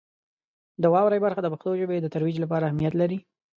د 0.81 0.83
واورئ 0.93 1.19
برخه 1.25 1.41
د 1.43 1.47
پښتو 1.53 1.71
ژبې 1.81 1.97
د 2.01 2.07
ترویج 2.13 2.37
لپاره 2.43 2.63
اهمیت 2.67 2.93
لري. 3.01 3.17